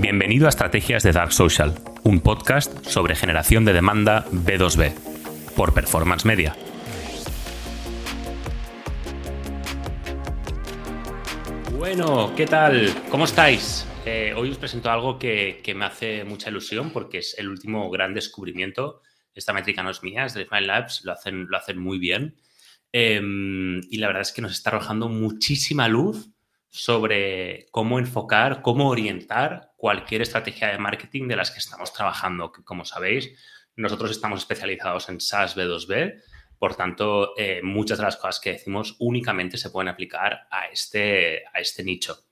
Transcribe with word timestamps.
Bienvenido 0.00 0.46
a 0.46 0.48
Estrategias 0.48 1.04
de 1.04 1.12
Dark 1.12 1.32
Social, 1.32 1.72
un 2.02 2.18
podcast 2.18 2.84
sobre 2.84 3.14
generación 3.14 3.64
de 3.64 3.72
demanda 3.72 4.26
B2B, 4.32 4.92
por 5.54 5.72
Performance 5.72 6.24
Media. 6.24 6.56
Bueno, 11.78 12.34
¿qué 12.36 12.44
tal? 12.44 12.92
¿Cómo 13.08 13.24
estáis? 13.24 13.86
Eh, 14.04 14.34
hoy 14.36 14.50
os 14.50 14.58
presento 14.58 14.90
algo 14.90 15.16
que, 15.16 15.62
me 15.76 15.84
hace 15.84 16.24
mucha 16.24 16.50
ilusión 16.50 16.90
porque 16.90 17.18
es 17.18 17.38
el 17.38 17.48
último 17.48 17.88
gran 17.88 18.14
descubrimiento. 18.14 19.00
Esta 19.32 19.52
métrica 19.52 19.84
no 19.84 19.90
es 19.90 20.02
mía, 20.02 20.24
es 20.24 20.34
de 20.34 20.44
Smile 20.46 20.66
Labs, 20.66 21.04
lo 21.04 21.12
hacen, 21.12 21.46
lo 21.48 21.56
hacen 21.56 21.78
muy 21.78 22.00
bien. 22.00 22.34
Em, 22.90 23.80
y 23.90 23.98
la 23.98 24.08
verdad 24.08 24.22
es 24.22 24.32
que 24.32 24.42
nos 24.42 24.52
está 24.52 24.70
arrojando 24.70 25.08
muchísima 25.08 25.86
luz 25.86 26.33
sobre 26.74 27.68
cómo 27.70 28.00
enfocar, 28.00 28.60
cómo 28.60 28.88
orientar 28.88 29.74
cualquier 29.76 30.22
estrategia 30.22 30.72
de 30.72 30.78
marketing 30.78 31.28
de 31.28 31.36
las 31.36 31.52
que 31.52 31.60
estamos 31.60 31.92
trabajando. 31.92 32.50
Como 32.64 32.84
sabéis, 32.84 33.30
nosotros 33.76 34.10
estamos 34.10 34.40
especializados 34.40 35.08
en 35.08 35.20
SaaS 35.20 35.56
B2B, 35.56 36.20
por 36.58 36.74
tanto, 36.74 37.38
eh, 37.38 37.60
muchas 37.62 37.98
de 37.98 38.04
las 38.04 38.16
cosas 38.16 38.40
que 38.40 38.54
decimos 38.54 38.96
únicamente 38.98 39.56
se 39.56 39.70
pueden 39.70 39.88
aplicar 39.88 40.48
a 40.50 40.66
este, 40.66 41.44
a 41.46 41.60
este 41.60 41.84
nicho. 41.84 42.24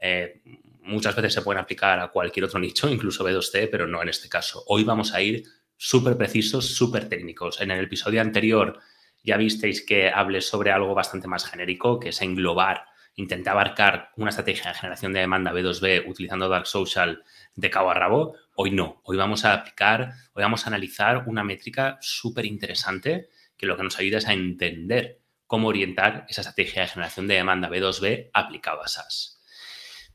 Eh, 0.00 0.42
muchas 0.82 1.14
veces 1.14 1.34
se 1.34 1.42
pueden 1.42 1.62
aplicar 1.62 2.00
a 2.00 2.08
cualquier 2.08 2.46
otro 2.46 2.58
nicho, 2.58 2.88
incluso 2.88 3.24
B2C, 3.24 3.68
pero 3.70 3.86
no 3.86 4.02
en 4.02 4.08
este 4.08 4.28
caso. 4.28 4.64
Hoy 4.66 4.82
vamos 4.82 5.14
a 5.14 5.22
ir 5.22 5.44
súper 5.76 6.16
precisos, 6.16 6.74
súper 6.74 7.08
técnicos. 7.08 7.60
En 7.60 7.70
el 7.70 7.84
episodio 7.84 8.20
anterior 8.20 8.80
ya 9.22 9.36
visteis 9.36 9.86
que 9.86 10.10
hablé 10.10 10.40
sobre 10.40 10.72
algo 10.72 10.92
bastante 10.92 11.28
más 11.28 11.46
genérico, 11.46 12.00
que 12.00 12.08
es 12.08 12.20
englobar 12.20 12.89
intenté 13.20 13.50
abarcar 13.50 14.10
una 14.16 14.30
estrategia 14.30 14.70
de 14.70 14.78
generación 14.78 15.12
de 15.12 15.20
demanda 15.20 15.52
B2B 15.52 16.08
utilizando 16.08 16.48
Dark 16.48 16.66
Social 16.66 17.22
de 17.54 17.70
cabo 17.70 17.90
a 17.90 17.94
rabo. 17.94 18.34
Hoy 18.54 18.70
no. 18.70 19.00
Hoy 19.04 19.16
vamos 19.16 19.44
a 19.44 19.54
aplicar, 19.54 20.12
hoy 20.32 20.42
vamos 20.42 20.64
a 20.64 20.68
analizar 20.68 21.24
una 21.26 21.44
métrica 21.44 21.98
súper 22.00 22.46
interesante 22.46 23.28
que 23.56 23.66
lo 23.66 23.76
que 23.76 23.82
nos 23.82 23.98
ayuda 23.98 24.18
es 24.18 24.26
a 24.26 24.32
entender 24.32 25.20
cómo 25.46 25.68
orientar 25.68 26.26
esa 26.28 26.40
estrategia 26.40 26.82
de 26.82 26.88
generación 26.88 27.26
de 27.28 27.34
demanda 27.34 27.68
B2B 27.68 28.30
aplicada 28.32 28.84
a 28.84 28.88
SaaS. 28.88 29.39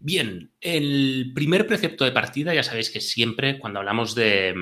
Bien, 0.05 0.51
el 0.61 1.31
primer 1.33 1.65
precepto 1.65 2.05
de 2.05 2.11
partida, 2.11 2.53
ya 2.53 2.61
sabéis 2.61 2.91
que 2.91 3.01
siempre 3.01 3.57
cuando 3.57 3.79
hablamos 3.79 4.13
de, 4.13 4.53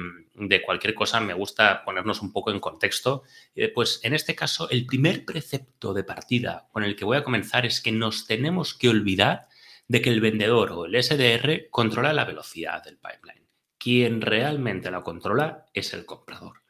cualquier 0.65 0.93
cosa 0.93 1.19
me 1.19 1.33
gusta 1.33 1.83
ponernos 1.83 2.21
un 2.21 2.31
poco 2.31 2.49
en 2.49 2.61
contexto. 2.61 3.23
Eh, 3.53 3.67
pues 3.67 3.99
en 4.03 4.13
este 4.13 4.35
caso, 4.35 4.69
el 4.69 4.85
primer 4.85 5.25
precepto 5.25 5.93
de 5.93 6.05
partida 6.05 6.69
con 6.71 6.85
el 6.85 6.95
que 6.95 7.03
voy 7.03 7.17
a 7.17 7.25
comenzar 7.25 7.65
es 7.65 7.81
que 7.81 7.91
nos 7.91 8.25
tenemos 8.25 8.73
que 8.73 8.87
olvidar 8.87 9.49
de 9.89 10.01
que 10.01 10.11
el 10.11 10.21
vendedor 10.21 10.71
o 10.71 10.85
el 10.85 11.03
SDR 11.03 11.67
controla 11.69 12.13
la 12.13 12.23
velocidad 12.23 12.81
del 12.81 12.97
pipeline. 12.97 13.45
Quien 13.77 14.21
realmente 14.21 14.91
la 14.91 15.01
controla 15.01 15.65
es 15.73 15.93
el 15.93 16.05
comprador. 16.05 16.61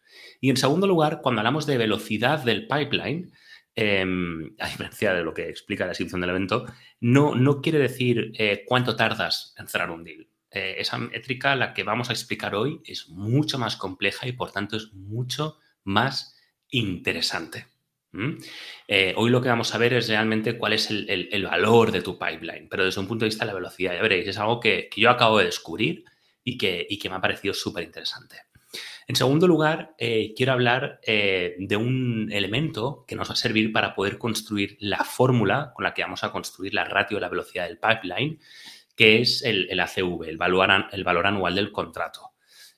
Y 0.41 0.49
en 0.49 0.57
segundo 0.57 0.87
lugar, 0.87 1.21
cuando 1.21 1.41
hablamos 1.41 1.67
de 1.67 1.77
velocidad 1.77 2.39
del 2.43 2.65
pipeline, 2.67 3.33
Em, 3.75 4.53
a 4.59 4.67
diferencia 4.67 5.13
de 5.13 5.23
lo 5.23 5.33
que 5.33 5.49
explica 5.49 5.85
la 5.85 5.89
descripción 5.89 6.21
del 6.21 6.29
evento, 6.29 6.65
no, 6.99 7.33
no 7.33 7.59
quiere 7.59 7.79
decir 7.79 8.31
eh, 8.37 8.63
cuánto 8.67 8.95
tardas 8.95 9.55
en 9.57 9.67
cerrar 9.67 9.89
un 9.89 10.03
deal. 10.03 10.27
Eh, 10.51 10.75
esa 10.77 10.99
métrica, 10.99 11.55
la 11.55 11.73
que 11.73 11.83
vamos 11.83 12.09
a 12.09 12.13
explicar 12.13 12.53
hoy, 12.53 12.81
es 12.85 13.09
mucho 13.09 13.57
más 13.57 13.75
compleja 13.75 14.27
y 14.27 14.33
por 14.33 14.51
tanto 14.51 14.77
es 14.77 14.93
mucho 14.93 15.57
más 15.83 16.37
interesante. 16.69 17.65
Eh, 18.87 19.15
hoy 19.17 19.31
lo 19.31 19.41
que 19.41 19.49
vamos 19.49 19.73
a 19.73 19.79
ver 19.79 19.93
es 19.93 20.07
realmente 20.07 20.55
cuál 20.55 20.73
es 20.73 20.91
el, 20.91 21.47
valor 21.49 21.91
de 21.91 22.03
tu 22.03 22.19
pipeline, 22.19 22.67
pero 22.69 22.85
desde 22.85 23.01
un 23.01 23.07
punto 23.07 23.25
de 23.25 23.29
vista 23.29 23.43
de 23.43 23.47
la 23.47 23.55
velocidad, 23.55 23.95
ya 23.95 24.03
veréis, 24.03 24.27
es 24.27 24.37
algo 24.37 24.59
que, 24.59 24.87
yo 24.95 25.09
acabo 25.09 25.39
de 25.39 25.45
descubrir 25.45 26.05
y 26.43 26.59
que, 26.59 26.85
y 26.87 26.99
que 26.99 27.09
me 27.09 27.15
ha 27.15 27.21
parecido 27.21 27.55
súper 27.55 27.85
interesante. 27.85 28.35
En 29.07 29.15
segundo 29.15 29.47
lugar, 29.47 29.95
eh, 29.97 30.33
quiero 30.35 30.53
hablar 30.53 30.99
eh, 31.05 31.55
de 31.59 31.75
un 31.75 32.29
elemento 32.31 33.03
que 33.07 33.15
nos 33.15 33.29
va 33.29 33.33
a 33.33 33.37
servir 33.37 33.71
para 33.71 33.95
poder 33.95 34.17
construir 34.17 34.77
la 34.79 35.03
fórmula 35.03 35.71
con 35.75 35.83
la 35.83 35.93
que 35.93 36.03
vamos 36.03 36.23
a 36.23 36.31
construir 36.31 36.73
la 36.73 36.85
ratio 36.85 37.17
de 37.17 37.21
la 37.21 37.29
velocidad 37.29 37.67
del 37.67 37.79
pipeline, 37.79 38.39
que 38.95 39.21
es 39.21 39.43
el, 39.43 39.79
ACV, 39.79 40.23
el 40.23 40.37
valor, 40.37 40.71
anual 41.25 41.55
del 41.55 41.71
contrato. 41.71 42.31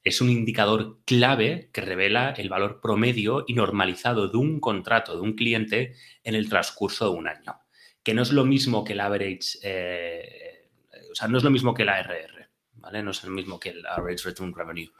Es 0.03 0.21
un 0.21 0.29
indicador 0.29 0.99
clave 1.05 1.69
que 1.73 1.81
revela 1.81 2.31
el 2.31 2.49
valor 2.49 2.79
promedio 2.81 3.43
y 3.47 3.53
normalizado 3.53 4.27
de 4.27 4.37
un 4.37 4.59
contrato 4.59 5.15
de 5.15 5.21
un 5.21 5.33
cliente 5.33 5.95
en 6.23 6.35
el 6.35 6.47
transcurso 6.47 7.11
de 7.11 7.17
un 7.17 7.27
año, 7.27 7.59
que 8.03 8.13
no 8.13 8.21
es 8.21 8.31
lo 8.31 8.45
mismo 8.45 8.83
que 8.83 8.93
el 8.93 8.99
average, 8.99 9.59
eh, 9.63 10.69
o 11.11 11.15
sea, 11.15 11.27
no 11.27 11.37
es 11.37 11.43
lo 11.43 11.49
mismo 11.49 11.73
que 11.73 11.83
el 11.83 11.89
No 12.91 13.11
es 13.11 13.23
el 13.23 13.31
mismo 13.31 13.59
que 13.59 13.69
el 13.69 13.85
Average 13.85 14.25
Return 14.25 14.53
Revenue. 14.53 14.91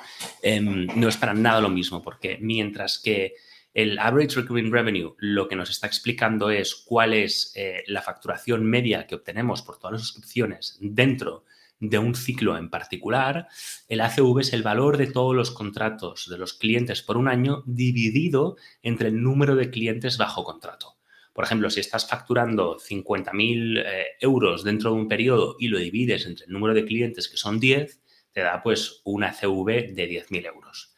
Em, 0.42 0.88
no 0.96 1.08
es 1.08 1.18
para 1.18 1.34
nada 1.34 1.62
lo 1.62 1.70
mismo, 1.70 2.02
porque 2.02 2.38
mientras 2.42 3.00
que 3.00 3.36
el 3.74 4.00
Average 4.00 4.42
Recurring 4.42 4.72
Revenue 4.72 5.16
lo 5.18 5.48
que 5.48 5.56
nos 5.56 5.70
está 5.70 5.86
explicando 5.88 6.50
es 6.50 6.76
cuál 6.76 7.14
es 7.14 7.52
eh, 7.56 7.84
la 7.88 8.02
facturación 8.02 8.66
media 8.66 9.06
que 9.06 9.16
obtenemos 9.16 9.62
por 9.62 9.78
todas 9.78 9.94
las 9.94 10.02
suscripciones 10.02 10.78
dentro 10.80 11.44
de 11.80 11.98
un 12.00 12.16
ciclo 12.16 12.58
en 12.58 12.70
particular, 12.70 13.50
el 13.90 14.02
ACV 14.02 14.40
es 14.40 14.54
el 14.54 14.64
valor 14.64 14.98
de 14.98 15.08
todos 15.08 15.36
los 15.36 15.52
contratos 15.52 16.28
de 16.30 16.38
los 16.38 16.54
clientes 16.54 17.02
por 17.02 17.18
un 17.18 17.28
año 17.28 17.64
dividido 17.66 18.56
entre 18.82 19.10
el 19.10 19.22
número 19.22 19.56
de 19.56 19.70
clientes 19.70 20.18
bajo 20.18 20.44
contrato. 20.44 20.95
Por 21.36 21.44
ejemplo, 21.44 21.70
si 21.70 21.82
estás 21.82 22.08
facturando 22.08 22.78
50.000 22.80 23.84
eh, 23.86 24.06
euros 24.22 24.64
dentro 24.64 24.92
de 24.92 24.96
un 24.96 25.10
periodo 25.10 25.58
y 25.60 25.68
lo 25.68 25.78
divides 25.78 26.26
entre 26.26 26.46
el 26.46 26.54
número 26.54 26.74
de 26.74 26.86
clientes 26.86 27.28
que 27.28 27.36
son 27.36 27.60
10, 27.60 28.00
te 28.32 28.40
da 28.40 28.64
pues 28.64 29.02
una 29.04 29.34
CV 29.34 29.92
de 29.94 30.10
10.000 30.10 30.46
euros. 30.46 30.96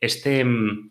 Este, 0.00 0.44
mm, 0.44 0.90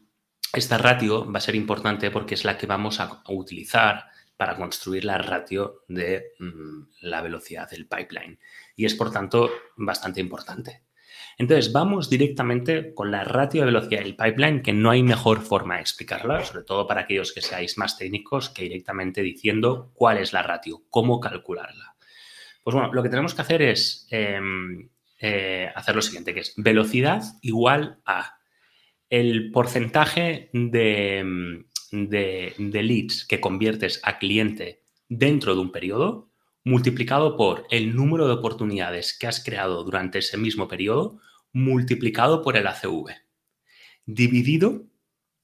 esta 0.54 0.78
ratio 0.78 1.30
va 1.30 1.40
a 1.40 1.42
ser 1.42 1.56
importante 1.56 2.10
porque 2.10 2.36
es 2.36 2.46
la 2.46 2.58
que 2.58 2.68
vamos 2.68 3.02
a 3.02 3.22
utilizar 3.28 4.06
para 4.38 4.56
construir 4.56 5.04
la 5.04 5.18
ratio 5.18 5.84
de 5.90 6.32
mm, 6.40 6.84
la 7.02 7.22
velocidad 7.22 7.70
del 7.70 7.88
pipeline. 7.88 8.40
Y 8.78 8.86
es, 8.86 8.96
por 8.96 9.12
tanto, 9.12 9.52
bastante 9.76 10.22
importante. 10.22 10.85
Entonces, 11.38 11.74
vamos 11.74 12.10
directamente 12.10 12.94
con 12.94 13.12
la 13.12 13.24
ratio 13.24 13.62
de 13.62 13.66
velocidad 13.66 14.02
del 14.02 14.16
pipeline, 14.16 14.62
que 14.62 14.72
no 14.72 14.90
hay 14.90 15.04
mejor 15.04 15.42
forma 15.42 15.76
de 15.76 15.82
explicarla, 15.82 16.44
sobre 16.46 16.64
todo 16.64 16.88
para 16.88 17.02
aquellos 17.02 17.34
que 17.34 17.42
seáis 17.42 17.78
más 17.78 17.98
técnicos, 17.98 18.50
que 18.50 18.64
directamente 18.64 19.22
diciendo 19.22 19.92
cuál 19.94 20.18
es 20.18 20.32
la 20.32 20.44
ratio, 20.44 20.84
cómo 20.90 21.20
calcularla. 21.20 21.96
Pues 22.64 22.74
bueno, 22.74 22.94
lo 22.94 23.04
que 23.04 23.10
tenemos 23.10 23.34
que 23.34 23.42
hacer 23.42 23.62
es 23.62 24.08
em, 24.10 24.90
eh, 25.20 25.70
hacer 25.76 25.96
lo 25.96 26.02
siguiente, 26.02 26.34
que 26.34 26.40
es 26.40 26.54
velocidad 26.56 27.22
igual 27.42 28.00
a 28.06 28.38
el 29.10 29.52
porcentaje 29.52 30.50
de, 30.54 31.64
de 31.92 32.84
leads 32.84 33.26
que 33.26 33.42
conviertes 33.42 34.00
a 34.04 34.18
cliente 34.18 34.84
dentro 35.10 35.54
de 35.54 35.62
un 35.62 35.72
periodo 35.72 36.32
multiplicado 36.66 37.38
por 37.38 37.66
el 37.70 37.96
número 37.96 38.28
de 38.28 38.34
oportunidades 38.34 39.18
que 39.18 39.28
has 39.28 39.42
creado 39.42 39.84
durante 39.84 40.20
ese 40.20 40.36
mismo 40.36 40.68
periodo, 40.68 41.22
multiplicado 41.54 42.42
por 42.42 42.58
el 42.58 42.68
ACV, 42.68 43.12
dividido 44.06 44.88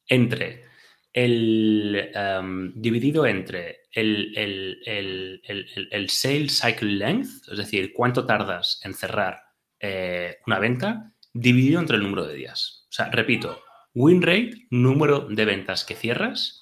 entre 0.08 0.66
el, 1.14 2.12
em, 2.14 2.74
dividido 2.76 3.26
entre 3.26 3.82
el, 3.92 4.34
el, 4.36 6.10
sales 6.10 6.60
cycle 6.60 6.94
length, 6.94 7.50
es 7.52 7.58
decir, 7.58 7.94
cuánto 7.94 8.26
tardas 8.26 8.82
en 8.84 8.94
cerrar 8.94 9.42
eh, 9.80 10.38
una 10.48 10.60
venta, 10.60 11.14
dividido 11.34 11.80
entre 11.80 11.98
el 11.98 12.04
número 12.04 12.26
de 12.26 12.36
días. 12.36 12.88
O 12.90 12.94
sea, 12.94 13.10
repito, 13.12 13.62
win 13.94 14.22
rate, 14.22 14.68
número 14.70 15.28
de 15.30 15.46
ventas 15.46 15.84
que 15.86 15.96
cierras, 15.96 16.61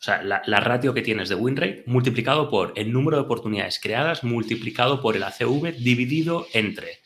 o 0.00 0.02
sea, 0.02 0.22
la, 0.22 0.60
ratio 0.60 0.94
que 0.94 1.02
tienes 1.02 1.28
de 1.28 1.34
win 1.34 1.56
rate 1.56 1.82
multiplicado 1.86 2.48
por 2.48 2.72
el 2.76 2.92
número 2.92 3.16
de 3.16 3.24
oportunidades 3.24 3.80
creadas 3.82 4.22
multiplicado 4.22 5.02
por 5.02 5.16
el 5.16 5.24
ACV 5.24 5.74
dividido 5.76 6.46
entre 6.52 7.00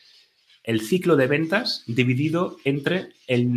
el 0.63 0.81
ciclo 0.81 1.15
de 1.15 1.25
ventas 1.25 1.83
dividido 1.87 2.57
entre 2.63 3.09
el, 3.27 3.47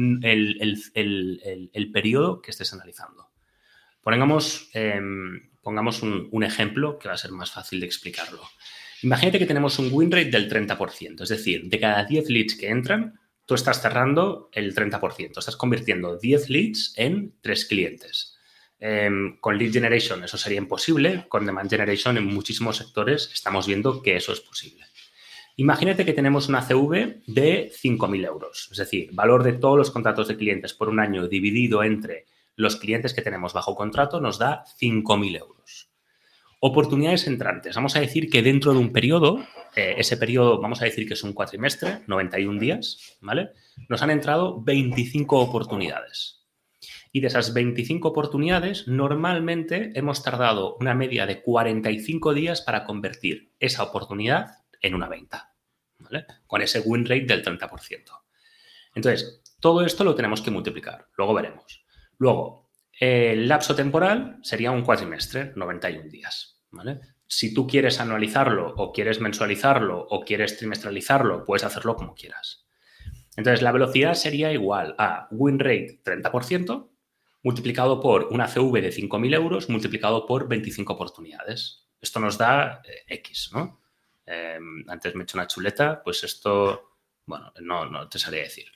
periodo 1.93 2.41
que 2.41 2.51
estés 2.51 2.73
analizando. 2.73 3.29
Pongamos, 4.03 4.71
em, 4.73 5.51
pongamos 5.63 6.03
un, 6.03 6.43
ejemplo 6.43 6.99
que 6.99 7.09
va 7.09 7.15
a 7.15 7.19
ser 7.19 7.33
más 7.33 7.51
fácil 7.51 7.81
de 7.81 7.87
explicarlo. 7.87 8.41
Imagínate 9.03 9.39
que 9.39 9.47
tenemos 9.47 9.79
un 9.79 9.91
win 9.93 10.11
rate 10.11 10.31
del 10.31 10.49
30%, 10.49 11.23
es 11.23 11.29
decir, 11.29 11.69
de 11.69 11.79
cada 11.79 12.05
10 12.05 12.31
leads 12.31 12.55
que 12.57 12.71
entran, 12.71 13.21
tú 13.45 13.55
estás 13.55 13.83
cerrando 13.83 14.49
el 14.53 14.75
30%, 14.75 15.39
estás 15.39 15.57
convirtiendo 15.57 16.17
10 16.17 16.49
leads 16.49 16.95
en 16.97 17.35
3 17.43 17.67
clientes. 17.67 18.36
Em, 18.79 19.39
con 19.39 19.57
lead 19.57 19.73
generation 19.73 20.23
eso 20.25 20.37
sería 20.37 20.59
imposible, 20.59 21.25
con 21.29 21.47
demand 21.47 21.71
generation 21.71 22.19
en 22.19 22.27
muchísimos 22.27 22.77
sectores 22.77 23.31
estamos 23.33 23.67
viendo 23.67 24.03
que 24.03 24.17
eso 24.17 24.33
es 24.33 24.41
posible. 24.41 24.85
Imagínate 25.57 26.05
que 26.05 26.13
tenemos 26.13 26.51
una 26.51 26.61
CV 26.61 27.23
de 27.27 27.73
5.000 27.73 28.27
euros, 28.27 28.69
es 28.71 28.77
decir, 28.77 29.09
valor 29.13 29.43
de 29.43 29.55
todos 29.55 29.79
los 29.79 29.91
contratos 29.91 30.29
de 30.29 30.37
clientes 30.37 30.75
por 30.75 30.91
un 30.91 31.01
año 31.01 31.27
dividido 31.29 31.83
entre 31.83 32.27
los 32.57 32.77
clientes 32.77 33.15
que 33.15 33.23
tenemos 33.23 33.55
bajo 33.55 33.75
contrato 33.75 34.21
nos 34.21 34.39
da 34.39 34.65
5.000 34.79 35.39
euros. 35.39 35.91
Oportunidades 36.61 37.27
entrantes. 37.27 37.77
Vamos 37.77 37.97
a 37.97 38.01
decir 38.01 38.31
que 38.31 38.43
dentro 38.43 38.73
de 38.73 38.79
un 38.79 38.93
periodo, 38.93 39.39
eh, 39.75 39.95
ese 39.99 40.17
periodo, 40.17 40.61
vamos 40.61 40.81
a 40.81 40.87
decir 40.87 41.07
que 41.07 41.15
es 41.15 41.23
un 41.23 41.35
cuatrimestre, 41.35 42.01
91 42.07 42.59
días, 42.59 43.17
¿vale? 43.21 43.51
Nos 43.89 44.03
han 44.03 44.11
entrado 44.11 44.63
25 44.63 45.39
oportunidades. 45.39 46.46
Y 47.17 47.21
de 47.21 47.29
esas 47.29 47.55
25 47.55 48.09
oportunidades, 48.09 48.87
normalmente 48.89 49.93
hemos 49.95 50.23
tardado 50.23 50.77
una 50.81 50.95
media 50.95 51.25
de 51.25 51.41
45 51.41 52.35
días 52.35 52.61
para 52.61 52.85
convertir 52.85 53.55
esa 53.59 53.85
oportunidad 53.85 54.49
en 54.83 54.95
una 54.95 55.09
venta. 55.09 55.55
Con 56.47 56.61
ese 56.61 56.81
win 56.81 57.07
rate 57.07 57.25
del 57.25 57.43
30%. 57.43 58.03
Entonces, 58.95 59.43
todo 59.61 59.83
esto 59.87 60.05
lo 60.05 60.15
tenemos 60.15 60.43
que 60.43 60.51
multiplicar, 60.51 61.07
luego 61.17 61.33
veremos. 61.33 61.87
Luego, 62.19 62.69
el 62.93 63.49
lapso 63.49 63.75
temporal 63.75 64.39
sería 64.43 64.71
un 64.71 64.83
cuatrimestre, 64.83 65.55
91 65.57 66.11
días. 66.11 66.63
Si 67.27 67.55
tú 67.55 67.67
quieres 67.67 67.99
anualizarlo 67.99 68.75
o 68.77 68.93
quieres 68.93 69.23
mensualizarlo 69.23 70.07
o 70.11 70.21
quieres 70.21 70.59
trimestralizarlo, 70.59 71.47
puedes 71.47 71.65
hacerlo 71.65 71.97
como 71.97 72.15
quieras. 72.15 72.67
Entonces, 73.39 73.63
la 73.63 73.73
velocidad 73.73 74.13
sería 74.13 74.53
igual 74.53 74.95
a 74.99 75.29
win 75.31 75.59
rate 75.59 76.03
30% 76.05 76.91
multiplicado 77.47 78.01
por 78.01 78.25
una 78.33 78.49
CV 78.49 78.81
de 78.81 78.91
5.000 78.91 79.33
euros 79.33 79.69
multiplicado 79.69 80.27
por 80.27 80.49
25 80.49 80.93
oportunidades. 80.93 81.87
Esto 82.01 82.19
nos 82.19 82.37
da 82.37 82.83
eh, 82.85 83.05
X, 83.07 83.51
¿no? 83.53 83.83
Eh, 84.27 84.59
antes 84.89 85.15
me 85.15 85.23
he 85.23 85.23
hecho 85.23 85.39
una 85.39 85.47
chuleta, 85.47 86.03
pues 86.03 86.25
esto, 86.25 86.97
bueno, 87.25 87.53
no, 87.61 87.87
no 87.87 88.09
te 88.09 88.19
sabría 88.19 88.43
decir. 88.43 88.67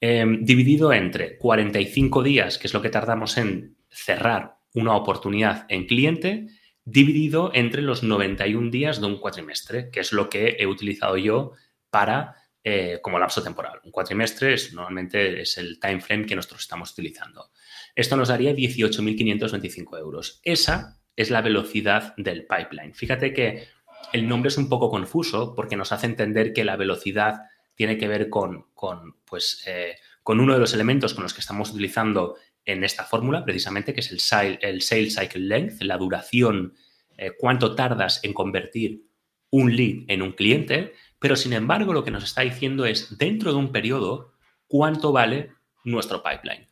Em, 0.00 0.44
dividido 0.44 0.92
entre 0.92 1.36
45 1.36 2.22
días, 2.22 2.58
que 2.58 2.68
es 2.68 2.74
lo 2.74 2.80
que 2.80 2.90
tardamos 2.90 3.36
en 3.38 3.76
cerrar 3.90 4.56
una 4.74 4.94
oportunidad 4.94 5.66
en 5.68 5.86
cliente, 5.86 6.46
dividido 6.84 7.50
entre 7.54 7.82
los 7.82 8.04
91 8.04 8.70
días 8.70 9.00
de 9.00 9.06
un 9.08 9.18
cuatrimestre, 9.18 9.90
que 9.90 9.98
es 9.98 10.12
lo 10.12 10.30
que 10.30 10.58
he 10.60 10.68
utilizado 10.68 11.16
yo 11.16 11.54
para 11.90 12.36
eh, 12.64 13.00
como 13.02 13.18
lapso 13.18 13.42
temporal. 13.42 13.80
Un 13.84 13.90
cuatrimestre 13.90 14.54
es, 14.54 14.72
normalmente 14.72 15.42
es 15.42 15.58
el 15.58 15.80
time 15.80 16.00
frame 16.00 16.26
que 16.26 16.36
nosotros 16.36 16.62
estamos 16.62 16.92
utilizando. 16.92 17.50
Esto 17.94 18.16
nos 18.16 18.28
daría 18.28 18.52
18.525 18.52 19.98
euros. 19.98 20.40
Esa 20.44 21.00
es 21.16 21.30
la 21.30 21.42
velocidad 21.42 22.14
del 22.16 22.46
pipeline. 22.46 22.94
Fíjate 22.94 23.32
que 23.32 23.68
el 24.12 24.28
nombre 24.28 24.48
es 24.48 24.58
un 24.58 24.68
poco 24.68 24.90
confuso 24.90 25.54
porque 25.54 25.76
nos 25.76 25.92
hace 25.92 26.06
entender 26.06 26.52
que 26.52 26.64
la 26.64 26.76
velocidad 26.76 27.42
tiene 27.74 27.98
que 27.98 28.08
ver 28.08 28.28
con, 28.28 28.66
pues, 29.24 29.64
eh, 29.66 29.96
con 30.22 30.40
uno 30.40 30.52
de 30.52 30.60
los 30.60 30.74
elementos 30.74 31.14
con 31.14 31.22
los 31.24 31.34
que 31.34 31.40
estamos 31.40 31.70
utilizando 31.70 32.36
en 32.64 32.84
esta 32.84 33.04
fórmula, 33.04 33.44
precisamente, 33.44 33.92
que 33.92 34.00
es 34.00 34.12
el, 34.32 34.58
el 34.60 34.82
Sales 34.82 35.16
Cycle 35.18 35.46
Length, 35.46 35.82
la 35.82 35.96
duración, 35.96 36.74
eh, 37.16 37.32
cuánto 37.36 37.74
tardas 37.74 38.22
en 38.22 38.32
convertir 38.32 39.06
un 39.50 39.74
lead 39.74 40.04
en 40.08 40.22
un 40.22 40.32
cliente, 40.32 40.92
pero 41.22 41.36
sin 41.36 41.52
embargo 41.52 41.92
lo 41.92 42.02
que 42.02 42.10
nos 42.10 42.24
está 42.24 42.42
diciendo 42.42 42.84
es, 42.84 43.16
dentro 43.16 43.52
de 43.52 43.58
un 43.58 43.70
periodo, 43.70 44.32
cuánto 44.66 45.12
vale 45.12 45.52
nuestro 45.84 46.22
pipeline. 46.22 46.68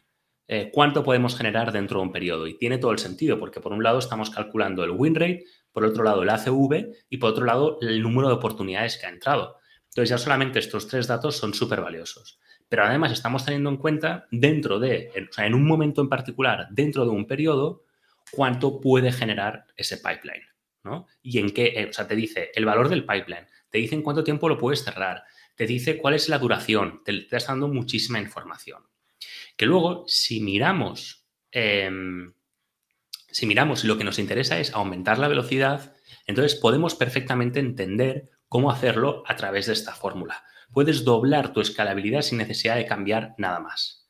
Eh, 0.48 0.70
cuánto 0.72 1.04
podemos 1.04 1.36
generar 1.36 1.70
dentro 1.70 2.00
de 2.00 2.06
un 2.06 2.12
periodo. 2.12 2.48
Y 2.48 2.58
tiene 2.58 2.78
todo 2.78 2.90
el 2.90 2.98
sentido, 2.98 3.38
porque 3.38 3.60
por 3.60 3.72
un 3.72 3.84
lado 3.84 4.00
estamos 4.00 4.30
calculando 4.30 4.82
el 4.82 4.90
win 4.90 5.14
rate, 5.14 5.44
por 5.70 5.84
otro 5.84 6.02
lado 6.02 6.24
el 6.24 6.30
ACV 6.30 6.92
y 7.08 7.18
por 7.18 7.30
otro 7.30 7.44
lado 7.44 7.78
el 7.80 8.02
número 8.02 8.26
de 8.26 8.34
oportunidades 8.34 8.98
que 8.98 9.06
ha 9.06 9.10
entrado. 9.10 9.58
Entonces 9.84 10.10
ya 10.10 10.18
solamente 10.18 10.58
estos 10.58 10.88
tres 10.88 11.06
datos 11.06 11.36
son 11.36 11.54
súper 11.54 11.80
valiosos. 11.80 12.40
Pero 12.68 12.84
además 12.84 13.12
estamos 13.12 13.44
teniendo 13.44 13.70
en 13.70 13.76
cuenta 13.76 14.26
dentro 14.32 14.80
de, 14.80 15.12
o 15.30 15.32
sea, 15.32 15.46
en 15.46 15.54
un 15.54 15.64
momento 15.64 16.00
en 16.00 16.08
particular, 16.08 16.66
dentro 16.72 17.04
de 17.04 17.10
un 17.10 17.28
periodo, 17.28 17.84
cuánto 18.32 18.80
puede 18.80 19.12
generar 19.12 19.66
ese 19.76 19.98
pipeline. 19.98 20.49
¿No? 20.82 21.06
Y 21.22 21.38
en 21.38 21.50
qué, 21.50 21.66
eh, 21.76 21.86
o 21.90 21.92
sea, 21.92 22.06
te 22.06 22.16
dice 22.16 22.50
el 22.54 22.64
valor 22.64 22.88
del 22.88 23.04
pipeline, 23.04 23.46
te 23.70 23.78
dice 23.78 23.94
en 23.94 24.02
cuánto 24.02 24.24
tiempo 24.24 24.48
lo 24.48 24.58
puedes 24.58 24.84
cerrar, 24.84 25.24
te 25.56 25.66
dice 25.66 25.98
cuál 25.98 26.14
es 26.14 26.28
la 26.28 26.38
duración, 26.38 27.02
te, 27.04 27.12
te 27.22 27.36
está 27.36 27.52
dando 27.52 27.68
muchísima 27.68 28.20
información. 28.20 28.82
Que 29.56 29.66
luego, 29.66 30.04
si 30.06 30.40
miramos, 30.40 31.26
em, 31.50 32.32
si 33.28 33.46
miramos 33.46 33.84
lo 33.84 33.98
que 33.98 34.04
nos 34.04 34.18
interesa 34.18 34.58
es 34.58 34.72
aumentar 34.72 35.18
la 35.18 35.28
velocidad, 35.28 35.94
entonces 36.26 36.58
podemos 36.58 36.94
perfectamente 36.94 37.60
entender 37.60 38.30
cómo 38.48 38.70
hacerlo 38.70 39.22
a 39.26 39.36
través 39.36 39.66
de 39.66 39.74
esta 39.74 39.94
fórmula. 39.94 40.42
Puedes 40.72 41.04
doblar 41.04 41.52
tu 41.52 41.60
escalabilidad 41.60 42.22
sin 42.22 42.38
necesidad 42.38 42.76
de 42.76 42.86
cambiar 42.86 43.34
nada 43.38 43.60
más. 43.60 44.08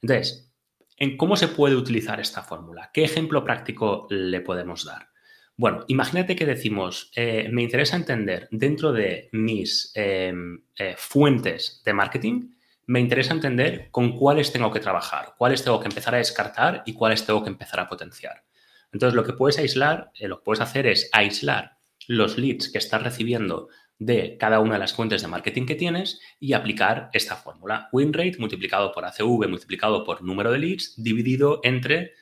Entonces, 0.00 0.52
¿en 0.96 1.16
cómo 1.16 1.36
se 1.36 1.48
puede 1.48 1.76
utilizar 1.76 2.20
esta 2.20 2.42
fórmula? 2.42 2.90
¿Qué 2.92 3.04
ejemplo 3.04 3.44
práctico 3.44 4.06
le 4.10 4.40
podemos 4.40 4.84
dar? 4.84 5.13
Bueno, 5.56 5.84
imagínate 5.86 6.34
que 6.34 6.46
decimos, 6.46 7.12
eh, 7.14 7.48
me 7.52 7.62
interesa 7.62 7.96
entender 7.96 8.48
dentro 8.50 8.92
de 8.92 9.28
mis 9.30 9.92
em, 9.94 10.64
eh, 10.76 10.94
fuentes 10.96 11.80
de 11.84 11.92
marketing, 11.92 12.54
me 12.86 13.00
interesa 13.00 13.32
entender 13.34 13.88
con 13.92 14.16
cuáles 14.18 14.52
tengo 14.52 14.72
que 14.72 14.80
trabajar, 14.80 15.34
cuáles 15.38 15.62
tengo 15.62 15.78
que 15.80 15.88
empezar 15.88 16.14
a 16.14 16.18
descartar 16.18 16.82
y 16.86 16.94
cuáles 16.94 17.24
tengo 17.24 17.42
que 17.42 17.50
empezar 17.50 17.78
a 17.80 17.88
potenciar. 17.88 18.44
Entonces, 18.92 19.14
lo 19.14 19.24
que 19.24 19.32
puedes 19.32 19.58
aislar, 19.58 20.10
eh, 20.18 20.28
lo 20.28 20.38
que 20.38 20.44
puedes 20.44 20.60
hacer 20.60 20.86
es 20.86 21.08
aislar 21.12 21.78
los 22.08 22.36
leads 22.36 22.70
que 22.70 22.78
estás 22.78 23.02
recibiendo 23.02 23.68
de 23.98 24.36
cada 24.38 24.60
una 24.60 24.74
de 24.74 24.80
las 24.80 24.92
fuentes 24.92 25.22
de 25.22 25.28
marketing 25.28 25.66
que 25.66 25.76
tienes 25.76 26.20
y 26.40 26.52
aplicar 26.52 27.10
esta 27.12 27.36
fórmula. 27.36 27.88
Win 27.92 28.12
rate 28.12 28.38
multiplicado 28.38 28.92
por 28.92 29.04
ACV 29.04 29.48
multiplicado 29.48 30.04
por 30.04 30.22
número 30.22 30.50
de 30.50 30.58
leads 30.58 30.94
dividido 31.02 31.60
entre 31.62 32.12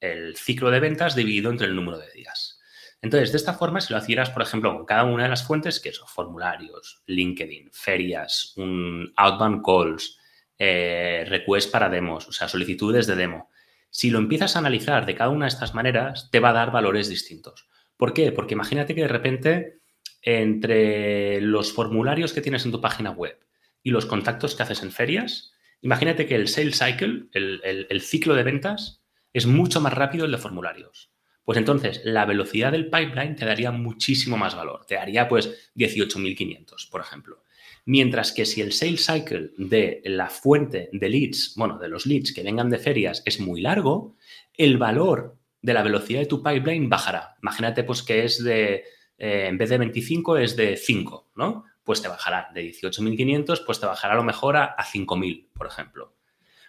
el 0.00 0.36
ciclo 0.36 0.70
de 0.70 0.80
ventas 0.80 1.16
dividido 1.16 1.50
entre 1.50 1.66
el 1.66 1.74
número 1.74 1.98
de 1.98 2.10
días. 2.12 2.55
Entonces, 3.02 3.32
de 3.32 3.38
esta 3.38 3.54
forma, 3.54 3.80
si 3.80 3.92
lo 3.92 3.98
hicieras, 3.98 4.30
por 4.30 4.42
ejemplo, 4.42 4.74
con 4.74 4.86
cada 4.86 5.04
una 5.04 5.24
de 5.24 5.28
las 5.28 5.46
fuentes, 5.46 5.80
que 5.80 5.92
son 5.92 6.08
formularios, 6.08 7.02
LinkedIn, 7.06 7.70
ferias, 7.72 8.54
un 8.56 9.12
outbound 9.16 9.62
calls, 9.64 10.18
eh, 10.58 11.24
requests 11.28 11.70
para 11.70 11.88
demos, 11.88 12.26
o 12.28 12.32
sea, 12.32 12.48
solicitudes 12.48 13.06
de 13.06 13.16
demo, 13.16 13.50
si 13.90 14.10
lo 14.10 14.18
empiezas 14.18 14.56
a 14.56 14.58
analizar 14.58 15.06
de 15.06 15.14
cada 15.14 15.30
una 15.30 15.46
de 15.46 15.50
estas 15.50 15.74
maneras, 15.74 16.30
te 16.30 16.40
va 16.40 16.50
a 16.50 16.54
dar 16.54 16.72
valores 16.72 17.08
distintos. 17.08 17.68
¿Por 17.96 18.12
qué? 18.12 18.32
Porque 18.32 18.54
imagínate 18.54 18.94
que 18.94 19.02
de 19.02 19.08
repente 19.08 19.80
entre 20.26 21.40
los 21.40 21.72
formularios 21.72 22.32
que 22.32 22.40
tienes 22.40 22.64
en 22.66 22.72
tu 22.72 22.80
página 22.80 23.10
web 23.10 23.38
y 23.82 23.90
los 23.90 24.06
contactos 24.06 24.56
que 24.56 24.64
haces 24.64 24.82
en 24.82 24.90
ferias, 24.90 25.52
imagínate 25.80 26.26
que 26.26 26.34
el 26.34 26.48
sales 26.48 26.78
cycle, 26.78 27.28
el, 27.32 28.00
ciclo 28.02 28.34
de 28.34 28.42
ventas, 28.42 29.02
es 29.32 29.46
mucho 29.46 29.80
más 29.80 29.94
rápido 29.94 30.26
el 30.26 30.32
de 30.32 30.38
formularios. 30.38 31.12
Pues 31.46 31.58
entonces 31.58 32.00
la 32.02 32.24
velocidad 32.24 32.72
del 32.72 32.90
pipeline 32.90 33.36
te 33.36 33.46
daría 33.46 33.70
muchísimo 33.70 34.36
más 34.36 34.56
valor. 34.56 34.84
Te 34.84 34.96
daría 34.96 35.28
pues 35.28 35.70
18.500, 35.76 36.90
por 36.90 37.00
ejemplo. 37.00 37.44
Mientras 37.84 38.32
que 38.32 38.44
si 38.44 38.62
el 38.62 38.72
sales 38.72 39.06
cycle 39.06 39.52
de 39.56 40.02
la 40.06 40.28
fuente 40.28 40.90
de 40.92 41.08
leads, 41.08 41.54
bueno, 41.54 41.78
de 41.78 41.88
los 41.88 42.04
leads 42.04 42.34
que 42.34 42.42
vengan 42.42 42.68
de 42.68 42.78
ferias 42.78 43.22
es 43.24 43.38
muy 43.38 43.60
largo, 43.60 44.16
el 44.54 44.76
valor 44.76 45.36
de 45.62 45.72
la 45.72 45.84
velocidad 45.84 46.18
de 46.18 46.26
tu 46.26 46.42
pipeline 46.42 46.88
bajará. 46.88 47.36
Imagínate 47.40 47.84
pues 47.84 48.02
que 48.02 48.24
es 48.24 48.42
de, 48.42 48.82
eh, 49.16 49.46
en 49.46 49.56
vez 49.56 49.70
de 49.70 49.78
25 49.78 50.38
es 50.38 50.56
de 50.56 50.76
5, 50.76 51.30
¿no? 51.36 51.64
Pues 51.84 52.02
te 52.02 52.08
bajará 52.08 52.50
de 52.54 52.62
18.500, 52.72 53.64
pues 53.64 53.78
te 53.78 53.86
bajará 53.86 54.14
a 54.14 54.16
lo 54.16 54.24
mejor 54.24 54.56
a, 54.56 54.76
5.000, 54.78 55.46
por 55.52 55.68
ejemplo. 55.68 56.16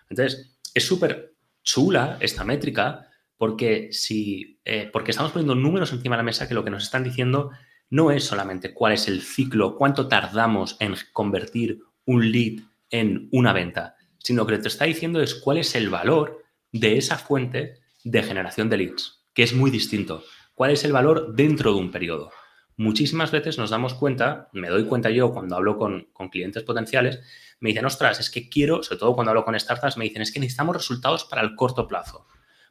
Entonces, 0.07 0.55
es 0.71 0.85
súper 0.85 1.33
chula 1.63 2.17
esta 2.19 2.43
métrica 2.43 3.07
porque, 3.37 3.89
si, 3.91 4.59
eh, 4.65 4.89
porque 4.91 5.11
estamos 5.11 5.31
poniendo 5.31 5.55
números 5.55 5.91
encima 5.93 6.15
de 6.15 6.21
la 6.21 6.25
mesa 6.25 6.47
que 6.47 6.53
lo 6.53 6.63
que 6.63 6.71
nos 6.71 6.83
están 6.83 7.03
diciendo 7.03 7.51
no 7.89 8.11
es 8.11 8.23
solamente 8.23 8.73
cuál 8.73 8.93
es 8.93 9.07
el 9.07 9.21
ciclo, 9.21 9.75
cuánto 9.77 10.07
tardamos 10.07 10.75
en 10.79 10.95
convertir 11.13 11.79
un 12.05 12.31
lead 12.31 12.63
en 12.89 13.29
una 13.31 13.53
venta, 13.53 13.95
sino 14.19 14.45
que 14.45 14.51
lo 14.51 14.57
que 14.57 14.63
te 14.63 14.67
está 14.69 14.85
diciendo 14.85 15.21
es 15.21 15.35
cuál 15.35 15.57
es 15.57 15.75
el 15.75 15.89
valor 15.89 16.43
de 16.71 16.97
esa 16.97 17.17
fuente 17.17 17.79
de 18.03 18.23
generación 18.23 18.69
de 18.69 18.77
leads, 18.77 19.25
que 19.33 19.43
es 19.43 19.53
muy 19.53 19.71
distinto. 19.71 20.23
¿Cuál 20.53 20.71
es 20.71 20.83
el 20.83 20.91
valor 20.91 21.35
dentro 21.35 21.73
de 21.73 21.79
un 21.79 21.91
periodo? 21.91 22.31
Muchísimas 22.77 23.31
veces 23.31 23.57
nos 23.57 23.69
damos 23.71 23.93
cuenta, 23.95 24.49
me 24.53 24.69
doy 24.69 24.85
cuenta 24.85 25.09
yo 25.09 25.31
cuando 25.31 25.55
hablo 25.55 25.77
con, 25.77 26.09
clientes 26.29 26.63
potenciales, 26.63 27.21
me 27.59 27.69
dicen, 27.69 27.85
ostras, 27.85 28.19
es 28.19 28.29
que 28.29 28.49
quiero, 28.49 28.83
sobre 28.83 28.99
todo 28.99 29.15
cuando 29.15 29.31
hablo 29.31 29.45
con 29.45 29.59
startups, 29.59 29.97
me 29.97 30.05
dicen, 30.05 30.21
es 30.21 30.31
que 30.31 30.39
necesitamos 30.39 30.75
resultados 30.75 31.25
para 31.25 31.41
el 31.41 31.55
corto 31.55 31.87
plazo. 31.87 32.27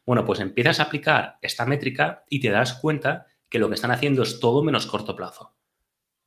Bueno, 0.06 0.24
pues 0.24 0.38
empiezas 0.38 0.78
a 0.78 0.84
aplicar 0.84 1.36
esta 1.42 1.66
métrica 1.66 2.24
y 2.30 2.40
te 2.40 2.50
das 2.50 2.74
cuenta 2.74 3.26
que 3.48 3.58
lo 3.58 3.68
que 3.68 3.74
están 3.74 3.90
haciendo 3.90 4.22
es 4.22 4.38
todo 4.38 4.62
menos 4.62 4.86
corto 4.86 5.16
plazo. 5.16 5.56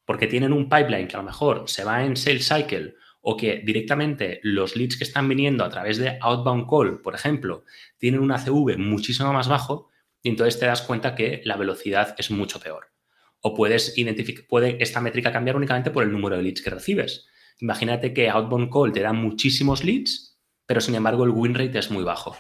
Porque 0.04 0.28
tienen 0.28 0.52
un 0.52 0.68
pipeline 0.68 1.08
que 1.08 1.16
a 1.16 1.20
lo 1.20 1.26
mejor 1.26 1.64
se 1.68 1.86
va 1.86 2.04
en 2.04 2.18
sales 2.18 2.50
cycle 2.50 2.96
o 3.22 3.38
que 3.38 3.62
directamente 3.66 4.42
los 4.44 4.76
leads 4.76 4.98
que 4.98 5.06
están 5.06 5.30
viniendo 5.30 5.64
a 5.64 5.70
través 5.70 5.98
de 5.98 6.18
outbound 6.22 6.70
call, 6.70 7.02
por 7.02 7.16
ejemplo, 7.16 7.64
tienen 7.98 8.20
un 8.20 8.32
ACV 8.32 8.78
muchísimo 8.78 9.32
más 9.32 9.48
bajo 9.48 9.90
y 10.22 10.30
entonces 10.30 10.60
te 10.60 10.66
das 10.66 10.82
cuenta 10.82 11.16
que 11.16 11.42
la 11.46 11.56
velocidad 11.56 12.16
es 12.18 12.32
mucho 12.32 12.60
peor. 12.60 12.92
O 13.40 13.54
puedes 13.54 13.98
identificar, 13.98 14.46
puede 14.48 14.78
esta 14.84 15.00
métrica 15.00 15.32
cambiar 15.32 15.56
únicamente 15.56 15.92
por 15.92 16.04
el 16.04 16.12
número 16.12 16.36
de 16.36 16.44
leads 16.44 16.62
que 16.62 16.70
recibes. 16.70 17.28
Imagínate 17.60 18.14
que 18.14 18.30
outbound 18.30 18.70
call 18.72 18.92
te 18.92 19.02
da 19.02 19.14
muchísimos 19.14 19.86
leads, 19.86 20.38
pero 20.66 20.82
sin 20.82 20.96
embargo 20.96 21.24
el 21.24 21.30
win 21.30 21.56
rate 21.56 21.80
es 21.80 21.92
muy 21.92 22.04
bajo. 22.04 22.36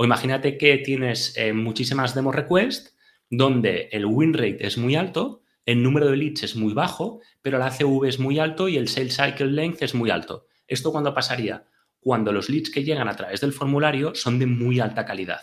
O 0.00 0.04
imagínate 0.06 0.56
que 0.56 0.78
tienes 0.78 1.36
eh, 1.36 1.52
muchísimas 1.52 2.14
demo 2.14 2.32
requests, 2.32 2.96
donde 3.28 3.90
el 3.92 4.06
win 4.06 4.32
rate 4.32 4.66
es 4.66 4.78
muy 4.78 4.96
alto, 4.96 5.42
el 5.66 5.82
número 5.82 6.08
de 6.08 6.16
leads 6.16 6.42
es 6.42 6.56
muy 6.56 6.72
bajo, 6.72 7.20
pero 7.42 7.58
la 7.58 7.66
ACV 7.66 8.06
es 8.06 8.18
muy 8.18 8.38
alto 8.38 8.70
y 8.70 8.78
el 8.78 8.88
sales 8.88 9.14
cycle 9.14 9.48
length 9.48 9.82
es 9.82 9.94
muy 9.94 10.08
alto. 10.08 10.46
¿Esto 10.66 10.90
cuándo 10.90 11.12
pasaría? 11.12 11.66
Cuando 12.00 12.32
los 12.32 12.48
leads 12.48 12.70
que 12.70 12.82
llegan 12.82 13.08
a 13.08 13.14
través 13.14 13.42
del 13.42 13.52
formulario 13.52 14.14
son 14.14 14.38
de 14.38 14.46
muy 14.46 14.80
alta 14.80 15.04
calidad. 15.04 15.42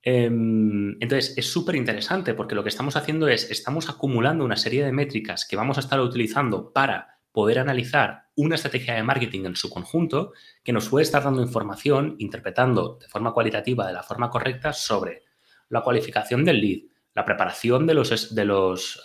Em, 0.00 0.92
entonces, 1.00 1.36
es 1.36 1.50
súper 1.50 1.74
interesante 1.74 2.32
porque 2.32 2.54
lo 2.54 2.62
que 2.62 2.68
estamos 2.68 2.94
haciendo 2.94 3.26
es, 3.26 3.50
estamos 3.50 3.88
acumulando 3.88 4.44
una 4.44 4.56
serie 4.56 4.84
de 4.84 4.92
métricas 4.92 5.48
que 5.50 5.56
vamos 5.56 5.78
a 5.78 5.80
estar 5.80 6.00
utilizando 6.00 6.72
para 6.72 7.13
poder 7.34 7.58
analizar 7.58 8.28
una 8.36 8.54
estrategia 8.54 8.94
de 8.94 9.02
marketing 9.02 9.44
en 9.44 9.56
su 9.56 9.68
conjunto 9.68 10.32
que 10.62 10.72
nos 10.72 10.88
puede 10.88 11.02
estar 11.02 11.24
dando 11.24 11.42
información, 11.42 12.14
interpretando 12.20 12.96
de 13.00 13.08
forma 13.08 13.32
cualitativa, 13.32 13.88
de 13.88 13.92
la 13.92 14.04
forma 14.04 14.30
correcta, 14.30 14.72
sobre 14.72 15.24
la 15.68 15.82
cualificación 15.82 16.44
del 16.44 16.60
lead, 16.60 16.82
la 17.12 17.24
preparación 17.24 17.88
de 17.88 17.94
los, 17.94 18.34
de 18.36 18.44
los 18.44 19.02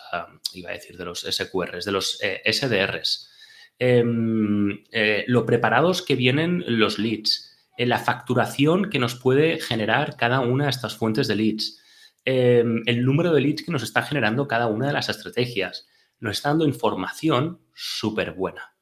iba 0.54 0.70
a 0.70 0.74
decir, 0.74 0.96
de 0.96 1.06
los 1.06 1.22
SQRs, 1.22 1.86
de 1.86 1.92
los 1.92 2.20
eh, 2.22 2.42
SDRs, 2.46 3.32
em, 3.80 4.84
eh, 4.92 5.24
lo 5.28 5.48
preparados 5.48 6.04
que 6.04 6.16
vienen 6.16 6.64
los 6.68 7.00
leads, 7.00 7.58
eh, 7.78 7.88
la 7.88 7.98
facturación 7.98 8.92
que 8.92 9.00
nos 9.00 9.16
puede 9.16 9.60
generar 9.60 10.18
cada 10.18 10.42
una 10.42 10.66
de 10.66 10.70
estas 10.70 10.96
fuentes 10.96 11.28
de 11.28 11.36
leads, 11.36 11.82
em, 12.26 12.84
el 12.86 13.04
número 13.04 13.34
de 13.34 13.42
leads 13.42 13.64
que 13.64 13.72
nos 13.72 13.82
está 13.82 14.04
generando 14.04 14.48
cada 14.48 14.68
una 14.68 14.86
de 14.86 14.94
las 14.94 15.10
estrategias. 15.10 15.88
Nos 16.20 16.38
está 16.38 16.50
dando 16.50 16.68
información 16.68 17.60
súper 17.80 18.34
buena. 18.34 18.74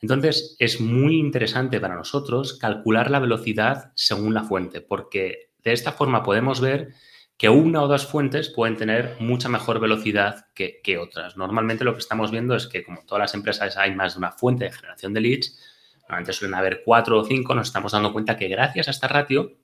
Entonces, 0.00 0.56
es 0.58 0.80
muy 0.80 1.18
interesante 1.18 1.80
para 1.80 1.94
nosotros 1.94 2.58
calcular 2.58 3.10
la 3.10 3.20
velocidad 3.20 3.92
según 3.94 4.34
la 4.34 4.42
fuente, 4.42 4.80
porque 4.80 5.52
de 5.62 5.72
esta 5.72 5.92
forma 5.92 6.22
podemos 6.24 6.60
ver 6.60 6.88
que 7.36 7.48
una 7.48 7.82
o 7.82 7.88
dos 7.88 8.06
fuentes 8.06 8.48
pueden 8.48 8.76
tener 8.76 9.16
mucha 9.20 9.48
mejor 9.48 9.80
velocidad 9.80 10.46
que, 10.54 10.98
otras. 10.98 11.36
Normalmente 11.36 11.84
lo 11.84 11.92
que 11.94 12.00
estamos 12.00 12.30
viendo 12.30 12.54
es 12.54 12.66
que 12.66 12.84
como 12.84 13.04
todas 13.06 13.20
las 13.20 13.34
empresas 13.34 13.76
hay 13.76 13.94
más 13.94 14.14
de 14.14 14.18
una 14.18 14.32
fuente 14.32 14.64
de 14.64 14.72
generación 14.72 15.14
de 15.14 15.20
leads, 15.20 15.58
normalmente 16.02 16.32
suelen 16.32 16.54
haber 16.54 16.82
cuatro 16.84 17.18
o 17.18 17.24
cinco, 17.24 17.54
nos 17.54 17.68
estamos 17.68 17.92
dando 17.92 18.12
cuenta 18.12 18.36
que 18.36 18.48
gracias 18.48 18.88
a 18.88 18.90
esta 18.90 19.08
ratio, 19.08 19.56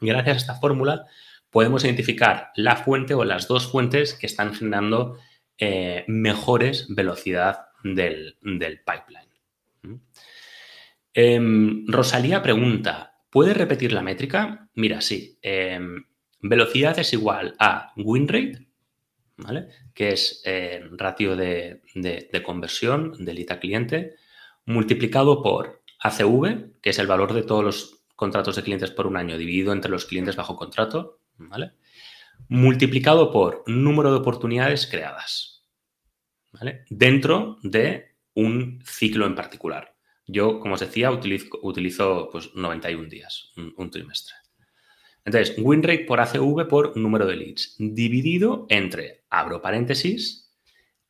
gracias 0.00 0.34
a 0.34 0.38
esta 0.38 0.54
fórmula, 0.54 1.06
podemos 1.50 1.84
identificar 1.84 2.50
la 2.56 2.76
fuente 2.76 3.14
o 3.14 3.24
las 3.24 3.48
dos 3.48 3.70
fuentes 3.70 4.14
que 4.14 4.26
están 4.26 4.54
generando 4.54 5.18
eh, 5.58 6.04
mejores 6.08 6.86
velocidad 6.88 7.71
del, 7.82 8.36
pipeline. 8.40 9.32
¿Mm? 9.82 9.94
Em, 11.14 11.86
Rosalía 11.86 12.42
pregunta, 12.42 13.20
¿puedes 13.30 13.56
repetir 13.56 13.92
la 13.92 14.02
métrica? 14.02 14.68
Mira, 14.74 15.00
sí. 15.00 15.38
Em, 15.42 16.04
Velocidad 16.40 16.98
es 16.98 17.12
igual 17.12 17.54
a 17.60 17.92
win 17.96 18.26
rate, 18.26 18.66
¿vale? 19.36 19.68
que 19.94 20.10
es 20.10 20.42
eh, 20.44 20.82
ratio 20.90 21.36
de, 21.36 21.82
conversión 22.44 23.24
del 23.24 23.36
lead 23.36 23.60
cliente, 23.60 24.16
multiplicado 24.64 25.40
por 25.40 25.82
ACV, 26.00 26.80
que 26.80 26.90
es 26.90 26.98
el 26.98 27.06
valor 27.06 27.32
de 27.32 27.44
todos 27.44 27.62
los 27.62 28.04
contratos 28.16 28.56
de 28.56 28.62
clientes 28.64 28.90
por 28.90 29.06
un 29.06 29.16
año 29.16 29.38
dividido 29.38 29.72
entre 29.72 29.90
los 29.90 30.04
clientes 30.04 30.34
bajo 30.34 30.56
contrato, 30.56 31.20
¿vale? 31.36 31.74
multiplicado 32.48 33.30
por 33.30 33.62
número 33.66 34.10
de 34.10 34.18
oportunidades 34.18 34.86
creadas, 34.86 35.51
¿vale? 36.52 36.84
dentro 36.90 37.58
de 37.62 38.16
un 38.34 38.80
ciclo 38.84 39.26
en 39.26 39.34
particular. 39.34 39.94
Yo, 40.26 40.60
como 40.60 40.74
os 40.74 40.80
decía, 40.80 41.10
utilizo, 41.10 42.28
pues, 42.30 42.54
91 42.54 43.08
días, 43.08 43.52
un 43.56 43.90
trimestre. 43.90 44.36
Entonces, 45.24 45.54
win 45.58 45.82
rate 45.82 46.04
por 46.04 46.20
ACV 46.20 46.66
por 46.68 46.96
número 46.96 47.26
de 47.26 47.36
leads, 47.36 47.76
dividido 47.78 48.66
entre, 48.68 49.24
abro 49.30 49.62
paréntesis, 49.62 50.52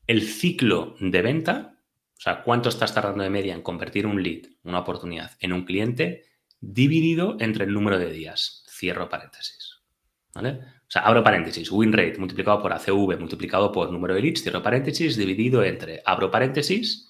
el 0.07 0.23
ciclo 0.23 0.97
de 1.01 1.23
venta, 1.23 1.79
o 2.19 2.21
sea, 2.21 2.43
cuánto 2.43 2.69
estás 2.69 2.95
tardando 2.95 3.23
de 3.23 3.31
media 3.31 3.55
en 3.55 3.63
convertir 3.63 4.07
un 4.07 4.23
lead, 4.23 4.47
una 4.65 4.81
oportunidad, 4.81 5.33
en 5.41 5.53
un 5.53 5.65
cliente, 5.65 6.25
dividido 6.61 7.37
entre 7.41 7.65
el 7.65 7.73
número 7.73 7.99
de 7.99 8.13
días, 8.13 8.65
cierro 8.69 9.09
paréntesis. 9.09 9.81
¿Vale? 10.35 10.61
Sea, 10.93 11.07
abro 11.09 11.25
paréntesis, 11.25 11.73
win 11.73 11.91
rate 11.91 12.19
multiplicado 12.19 12.61
por 12.61 12.71
ACV 12.71 13.19
multiplicado 13.19 13.73
por 13.73 13.91
número 13.91 14.15
de 14.15 14.21
leads, 14.21 14.43
cierro 14.43 14.63
paréntesis, 14.63 15.17
dividido 15.17 15.65
entre, 15.65 16.03
abro 16.05 16.31
paréntesis, 16.31 17.09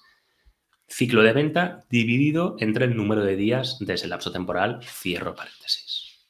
ciclo 0.87 1.21
de 1.21 1.33
venta, 1.33 1.83
dividido 1.89 2.55
entre 2.59 2.85
el 2.85 2.95
número 2.95 3.25
de 3.25 3.35
días 3.35 3.77
de 3.81 3.95
ese 3.95 4.07
lapso 4.07 4.31
temporal, 4.31 4.79
cierro 4.83 5.35
paréntesis. 5.35 6.25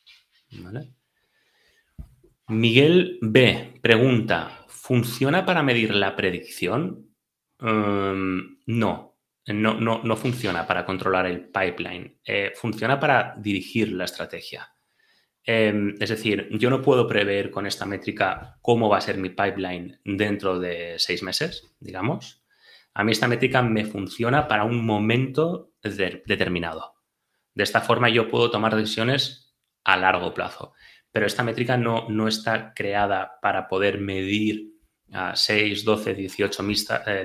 Miguel 2.48 3.20
B. 3.22 3.80
pregunta, 3.84 4.66
¿funciona 4.68 5.46
para 5.46 5.62
medir 5.62 5.94
la 5.94 6.16
predicción? 6.16 7.14
Em, 7.60 8.58
no, 8.66 9.20
no, 9.46 10.02
no, 10.04 10.18
funciona 10.18 10.66
para 10.66 10.84
controlar 10.84 11.28
el 11.28 11.50
pipeline. 11.50 12.18
Eh, 12.26 12.52
funciona 12.56 13.00
para 13.00 13.36
dirigir 13.38 13.92
la 13.92 14.06
estrategia. 14.06 14.73
Em, 15.46 15.96
es 16.00 16.10
decir, 16.10 16.48
yo 16.52 16.70
no 16.70 16.82
puedo 16.82 17.08
prever 17.08 17.52
con 17.52 17.66
esta 17.66 17.86
métrica 17.86 18.58
cómo 18.62 18.90
va 18.90 18.98
a 18.98 19.02
ser 19.02 19.18
mi 19.18 19.30
pipeline 19.30 20.00
dentro 20.06 20.60
de 20.60 20.96
seis 20.98 21.22
meses, 21.22 21.76
digamos. 21.80 22.44
A 22.94 23.04
mí 23.04 23.12
esta 23.12 23.28
métrica 23.28 23.62
me 23.62 23.86
funciona 23.86 24.48
para 24.48 24.64
un 24.64 24.86
momento 24.86 25.72
determinado. 25.82 26.96
De 27.54 27.64
esta 27.64 27.82
forma 27.82 28.10
yo 28.10 28.30
puedo 28.30 28.52
tomar 28.52 28.76
decisiones 28.76 29.54
a 29.84 29.98
largo 29.98 30.34
plazo. 30.34 30.74
Pero 31.12 31.26
esta 31.26 31.44
métrica 31.44 31.78
no, 31.78 32.08
no 32.10 32.28
está 32.28 32.74
creada 32.74 33.40
para 33.42 33.68
poder 33.68 34.00
medir 34.00 34.74
a 35.12 35.36
6, 35.36 35.84
12, 35.84 36.14
18, 36.16 36.64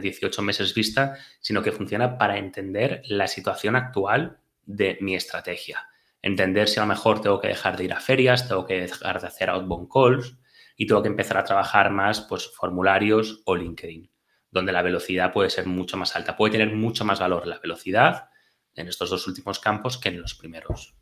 18 0.02 0.42
meses 0.42 0.75
vista, 0.75 1.16
sino 1.40 1.62
que 1.62 1.72
funciona 1.72 2.18
para 2.18 2.37
entender 2.37 3.02
la 3.06 3.26
situación 3.26 3.76
actual 3.76 4.38
de 4.66 4.98
mi 5.00 5.14
estrategia. 5.14 5.88
Entender 6.22 6.68
si 6.68 6.80
a 6.80 6.82
lo 6.82 6.88
mejor 6.88 7.20
tengo 7.20 7.40
que 7.40 7.48
dejar 7.48 7.76
de 7.76 7.84
ir 7.84 7.92
a 7.92 8.00
ferias, 8.00 8.48
tengo 8.48 8.66
que 8.66 8.80
dejar 8.80 9.20
de 9.20 9.26
hacer 9.26 9.50
outbound 9.50 9.88
calls 9.92 10.37
y 10.76 10.87
tengo 10.87 11.02
que 11.02 11.08
empezar 11.08 11.37
a 11.38 11.44
trabajar 11.44 11.90
más 11.90 12.22
pues, 12.22 12.48
formularios 12.54 13.42
o 13.44 13.56
LinkedIn, 13.56 14.10
donde 14.50 14.72
la 14.72 14.82
velocidad 14.82 15.32
puede 15.32 15.50
ser 15.50 15.66
mucho 15.66 15.96
más 15.96 16.14
alta. 16.16 16.37
Puede 16.37 16.52
tener 16.52 16.75
mucho 16.75 17.04
más 17.04 17.20
valor 17.20 17.46
la 17.46 17.58
velocidad 17.58 18.30
en 18.75 18.88
estos 18.88 19.10
dos 19.10 19.26
últimos 19.26 19.58
campos 19.58 19.98
que 19.98 20.08
en 20.08 20.20
los 20.20 20.34
primeros. 20.34 20.96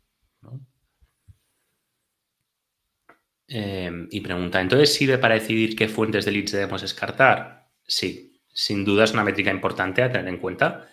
Em, 3.47 4.07
y 4.11 4.19
pregunta, 4.21 4.59
¿entonces 4.59 4.93
sirve 4.93 5.17
para 5.17 5.35
decidir 5.35 5.75
qué 5.75 5.87
fuentes 5.87 6.25
de 6.25 6.31
leads 6.31 6.51
debemos 6.51 6.81
descartar? 6.81 7.69
Sí, 7.83 8.41
sin 8.51 8.83
duda 8.83 9.05
es 9.05 9.13
una 9.13 9.23
métrica 9.23 9.51
importante 9.51 10.03
a 10.03 10.11
tener 10.11 10.27
en 10.27 10.39
cuenta, 10.39 10.89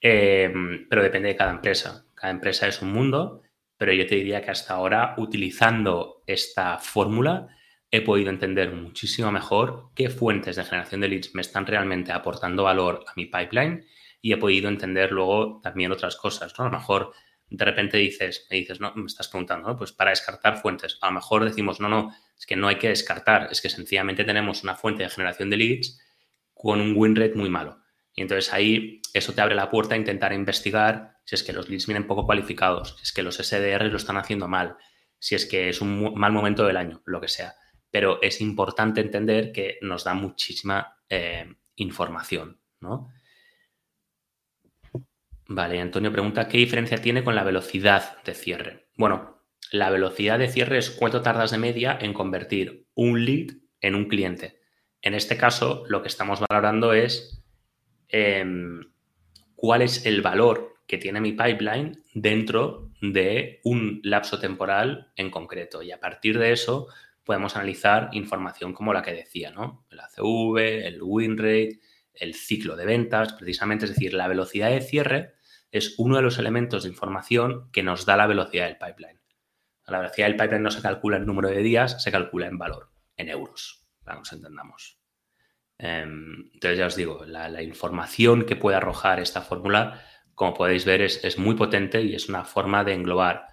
em, 0.00 0.86
pero 0.88 1.02
depende 1.02 1.28
de 1.28 1.36
cada 1.36 1.52
empresa. 1.52 2.04
Cada 2.14 2.32
empresa 2.32 2.66
es 2.68 2.82
un 2.82 2.92
mundo, 2.92 3.42
pero 3.76 3.92
yo 3.92 4.06
te 4.06 4.16
diría 4.16 4.42
que 4.42 4.50
hasta 4.50 4.74
ahora, 4.74 5.14
utilizando 5.18 6.22
esta 6.26 6.78
fórmula, 6.78 7.48
he 7.90 8.00
podido 8.00 8.30
entender 8.30 8.72
muchísimo 8.72 9.30
mejor 9.30 9.90
qué 9.94 10.10
fuentes 10.10 10.56
de 10.56 10.64
generación 10.64 11.00
de 11.00 11.08
leads 11.08 11.34
me 11.34 11.42
están 11.42 11.66
realmente 11.66 12.12
aportando 12.12 12.64
valor 12.64 13.04
a 13.06 13.12
mi 13.16 13.26
pipeline 13.26 13.86
y 14.20 14.32
he 14.32 14.36
podido 14.36 14.68
entender 14.68 15.12
luego 15.12 15.60
también 15.62 15.92
otras 15.92 16.16
cosas. 16.16 16.54
¿no? 16.58 16.64
A 16.64 16.68
lo 16.68 16.78
mejor 16.78 17.12
de 17.48 17.64
repente 17.64 17.98
dices, 17.98 18.46
me 18.50 18.56
dices, 18.56 18.80
no, 18.80 18.92
me 18.94 19.06
estás 19.06 19.28
preguntando, 19.28 19.68
¿no? 19.68 19.76
Pues 19.76 19.92
para 19.92 20.10
descartar 20.10 20.56
fuentes. 20.56 20.98
A 21.02 21.06
lo 21.06 21.12
mejor 21.12 21.44
decimos, 21.44 21.78
no, 21.80 21.88
no, 21.88 22.12
es 22.36 22.46
que 22.46 22.56
no 22.56 22.68
hay 22.68 22.76
que 22.76 22.88
descartar, 22.88 23.48
es 23.50 23.60
que 23.60 23.68
sencillamente 23.68 24.24
tenemos 24.24 24.62
una 24.62 24.74
fuente 24.74 25.02
de 25.02 25.10
generación 25.10 25.50
de 25.50 25.56
leads 25.56 26.00
con 26.52 26.80
un 26.80 26.94
win 26.96 27.14
rate 27.14 27.34
muy 27.34 27.50
malo. 27.50 27.78
Y 28.14 28.22
entonces 28.22 28.52
ahí 28.52 29.02
eso 29.12 29.34
te 29.34 29.40
abre 29.40 29.54
la 29.54 29.70
puerta 29.70 29.94
a 29.94 29.98
intentar 29.98 30.32
investigar 30.32 31.13
si 31.24 31.34
es 31.34 31.42
que 31.42 31.52
los 31.52 31.68
leads 31.68 31.86
vienen 31.86 32.06
poco 32.06 32.26
cualificados, 32.26 32.96
si 32.98 33.02
es 33.02 33.12
que 33.12 33.22
los 33.22 33.36
SDR 33.36 33.84
lo 33.90 33.96
están 33.96 34.16
haciendo 34.16 34.48
mal, 34.48 34.76
si 35.18 35.34
es 35.34 35.46
que 35.46 35.68
es 35.68 35.80
un 35.80 36.14
mal 36.14 36.32
momento 36.32 36.66
del 36.66 36.76
año, 36.76 37.02
lo 37.06 37.20
que 37.20 37.28
sea. 37.28 37.54
Pero 37.90 38.20
es 38.22 38.40
importante 38.40 39.00
entender 39.00 39.52
que 39.52 39.78
nos 39.80 40.04
da 40.04 40.14
muchísima 40.14 40.98
eh, 41.08 41.46
información, 41.76 42.60
¿no? 42.80 43.10
Vale, 45.46 45.80
Antonio 45.80 46.10
pregunta, 46.10 46.48
¿qué 46.48 46.58
diferencia 46.58 46.98
tiene 46.98 47.22
con 47.22 47.34
la 47.34 47.44
velocidad 47.44 48.22
de 48.22 48.34
cierre? 48.34 48.88
Bueno, 48.96 49.42
la 49.70 49.90
velocidad 49.90 50.38
de 50.38 50.48
cierre 50.48 50.78
es 50.78 50.90
cuánto 50.90 51.20
tardas 51.20 51.50
de 51.50 51.58
media 51.58 51.98
en 52.00 52.14
convertir 52.14 52.86
un 52.94 53.24
lead 53.24 53.56
en 53.80 53.94
un 53.94 54.06
cliente. 54.06 54.60
En 55.02 55.14
este 55.14 55.36
caso, 55.36 55.84
lo 55.88 56.00
que 56.00 56.08
estamos 56.08 56.40
valorando 56.48 56.94
es 56.94 57.44
em, 58.08 58.92
cuál 59.54 59.82
es 59.82 60.06
el 60.06 60.22
valor 60.22 60.73
que 60.86 60.98
tiene 60.98 61.20
mi 61.20 61.32
pipeline 61.32 62.02
dentro 62.12 62.90
de 63.00 63.60
un 63.64 64.00
lapso 64.02 64.38
temporal 64.38 65.12
en 65.16 65.30
concreto. 65.30 65.82
Y 65.82 65.92
a 65.92 66.00
partir 66.00 66.38
de 66.38 66.52
eso 66.52 66.88
podemos 67.24 67.56
analizar 67.56 68.10
información 68.12 68.74
como 68.74 68.92
la 68.92 69.02
que 69.02 69.12
decía, 69.12 69.50
¿no? 69.50 69.86
El 69.90 70.00
ACV, 70.00 70.58
el 70.86 70.98
win 71.02 71.38
rate, 71.38 71.80
el 72.12 72.34
ciclo 72.34 72.76
de 72.76 72.84
ventas, 72.84 73.32
precisamente, 73.32 73.86
es 73.86 73.92
decir, 73.92 74.14
la 74.14 74.28
velocidad 74.28 74.70
de 74.70 74.80
cierre 74.80 75.34
es 75.72 75.94
uno 75.98 76.16
de 76.16 76.22
los 76.22 76.38
elementos 76.38 76.84
de 76.84 76.90
información 76.90 77.70
que 77.72 77.82
nos 77.82 78.06
da 78.06 78.16
la 78.16 78.26
velocidad 78.26 78.66
del 78.66 78.76
pipeline. 78.76 79.20
La 79.86 79.98
velocidad 79.98 80.28
del 80.28 80.36
pipeline 80.36 80.62
no 80.62 80.70
se 80.70 80.82
calcula 80.82 81.16
en 81.16 81.26
número 81.26 81.48
de 81.48 81.62
días, 81.62 82.02
se 82.02 82.12
calcula 82.12 82.46
en 82.46 82.58
valor. 82.58 82.90
en 83.16 83.28
euros, 83.28 83.86
para 84.02 84.16
que 84.16 84.20
nos 84.22 84.32
entendamos. 84.32 84.98
Em, 85.78 86.50
entonces 86.52 86.78
ya 86.78 86.86
os 86.86 86.96
digo, 86.96 87.24
la, 87.26 87.62
información 87.62 88.44
que 88.44 88.56
puede 88.56 88.76
arrojar 88.76 89.20
esta 89.20 89.40
fórmula, 89.40 90.02
como 90.34 90.54
podéis 90.54 90.84
ver, 90.84 91.02
es, 91.02 91.38
muy 91.38 91.54
potente 91.54 92.02
y 92.02 92.14
es 92.14 92.28
una 92.28 92.44
forma 92.44 92.84
de 92.84 92.94
englobar 92.94 93.46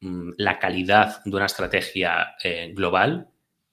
mm, 0.00 0.32
la 0.36 0.58
calidad 0.58 1.22
de 1.24 1.36
una 1.36 1.46
estrategia 1.46 2.36
eh, 2.42 2.72
global 2.74 3.30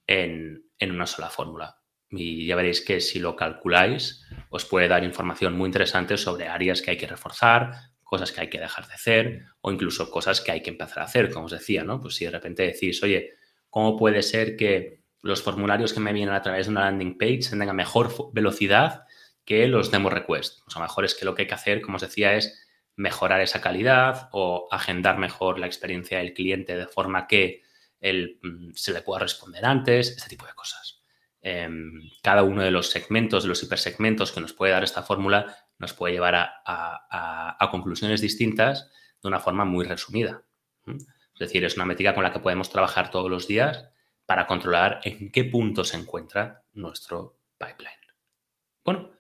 en, 0.07 0.65
en 0.77 0.91
una 0.91 1.05
sola 1.05 1.29
fórmula. 1.29 1.77
Y 2.09 2.45
ya 2.45 2.55
veréis 2.55 2.81
que 2.81 3.01
si 3.01 3.19
lo 3.19 3.35
calculáis, 3.35 4.23
os 4.49 4.65
puede 4.65 4.87
dar 4.87 5.03
información 5.03 5.57
muy 5.57 5.67
interesante 5.67 6.17
sobre 6.17 6.47
áreas 6.47 6.81
que 6.81 6.91
hay 6.91 6.97
que 6.97 7.07
reforzar, 7.07 7.93
cosas 8.13 8.31
que 8.31 8.41
hay 8.41 8.49
que 8.49 8.59
dejar 8.59 8.87
de 8.87 8.93
hacer 8.93 9.45
o 9.61 9.71
incluso 9.71 10.11
cosas 10.11 10.39
que 10.39 10.51
hay 10.51 10.61
que 10.61 10.69
empezar 10.69 10.99
a 10.99 11.05
hacer, 11.05 11.31
como 11.31 11.45
os 11.45 11.51
decía, 11.51 11.83
¿no? 11.83 11.99
Pues 11.99 12.15
si 12.15 12.25
de 12.25 12.31
repente 12.31 12.61
decís, 12.61 13.01
oye, 13.01 13.31
¿cómo 13.71 13.97
puede 13.97 14.21
ser 14.21 14.55
que 14.55 15.01
los 15.23 15.41
formularios 15.41 15.93
que 15.93 15.99
me 15.99 16.13
vienen 16.13 16.35
a 16.35 16.41
través 16.43 16.67
de 16.67 16.73
una 16.73 16.81
landing 16.81 17.17
page 17.17 17.49
tengan 17.49 17.75
mejor 17.75 18.11
velocidad 18.33 19.05
que 19.45 19.67
los 19.67 19.91
demo 19.91 20.09
requests? 20.09 20.63
O 20.67 20.71
sea, 20.71 20.81
mejor 20.81 21.05
es 21.05 21.15
que 21.15 21.25
lo 21.25 21.35
que 21.35 21.43
hay 21.43 21.47
que 21.47 21.53
hacer, 21.53 21.81
como 21.81 21.95
os 21.95 22.01
decía, 22.01 22.35
es 22.35 22.67
mejorar 22.95 23.41
esa 23.41 23.61
calidad 23.61 24.29
o 24.31 24.67
agendar 24.71 25.17
mejor 25.17 25.59
la 25.59 25.65
experiencia 25.65 26.19
del 26.19 26.33
cliente 26.33 26.75
de 26.75 26.87
forma 26.87 27.27
que 27.27 27.63
él, 27.99 28.39
mm, 28.43 28.71
se 28.73 28.93
le 28.93 29.01
pueda 29.01 29.19
responder 29.19 29.65
antes, 29.65 30.09
este 30.09 30.29
tipo 30.29 30.45
de 30.45 30.53
cosas. 30.53 31.01
Em, 31.41 32.09
cada 32.21 32.43
uno 32.43 32.61
de 32.63 32.71
los 32.71 32.89
segmentos, 32.89 33.43
de 33.43 33.49
los 33.49 33.61
hipersegmentos 33.63 34.31
que 34.31 34.41
nos 34.41 34.53
puede 34.53 34.71
dar 34.71 34.83
esta 34.83 35.03
fórmula, 35.03 35.57
nos 35.77 35.93
puede 35.93 36.13
llevar 36.13 36.35
a, 36.35 37.69
conclusiones 37.71 38.21
distintas 38.21 38.91
de 39.21 39.27
una 39.27 39.39
forma 39.39 39.65
muy 39.65 39.85
resumida. 39.85 40.43
Es 40.85 41.39
decir, 41.39 41.65
es 41.65 41.75
una 41.75 41.85
métrica 41.85 42.13
con 42.13 42.23
la 42.23 42.31
que 42.31 42.39
podemos 42.39 42.69
trabajar 42.69 43.09
todos 43.09 43.31
los 43.31 43.47
días 43.47 43.89
para 44.25 44.45
controlar 44.45 45.01
en 45.03 45.31
qué 45.31 45.43
punto 45.43 45.83
se 45.83 45.97
encuentra 45.97 46.63
nuestro 46.73 47.39
pipeline. 47.57 47.99
Bueno, 48.85 49.11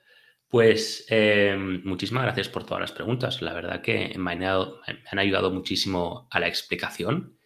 pues 0.53 1.07
eh, 1.09 1.57
muchísimas 1.83 2.25
gracias 2.25 2.47
por 2.47 2.63
todas 2.63 2.79
las 2.79 2.91
preguntas. 2.91 3.41
La 3.41 3.53
verdad 3.53 3.81
que 3.81 4.13
me 4.19 4.33
han, 4.33 5.17
ayudado 5.17 5.49
muchísimo 5.49 6.27
a 6.29 6.39
la 6.39 6.47
explicación. 6.47 7.39